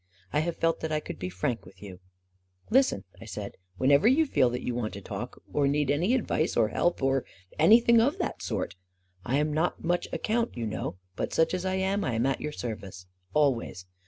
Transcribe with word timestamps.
I 0.33 0.39
have 0.39 0.55
felt 0.55 0.79
that 0.79 0.91
I 0.91 0.99
could 0.99 1.19
be 1.19 1.29
frank 1.29 1.63
with 1.63 1.79
you." 1.79 1.99
44 2.71 2.75
Listen," 2.75 3.03
I 3.21 3.25
said. 3.25 3.51
4< 3.77 3.85
Whenever 3.85 4.07
you 4.07 4.25
feel 4.25 4.49
that 4.49 4.63
you 4.63 4.73
want 4.73 4.93
to 4.93 4.99
talk, 5.01 5.39
or 5.53 5.67
need 5.67 5.91
any 5.91 6.15
advice 6.15 6.57
or 6.57 6.69
help— 6.69 7.03
or 7.03 7.23
any 7.59 7.79
thing 7.79 8.01
of 8.01 8.17
that 8.17 8.41
sort... 8.41 8.75
I'm 9.23 9.53
not 9.53 9.83
much 9.83 10.07
account, 10.11 10.57
you 10.57 10.65
know, 10.65 10.97
but 11.15 11.35
such 11.35 11.53
as 11.53 11.65
I 11.65 11.75
am, 11.75 12.03
I'm 12.03 12.25
at 12.25 12.41
your 12.41 12.51
service— 12.51 13.05
al 13.35 13.53
ways. 13.53 13.85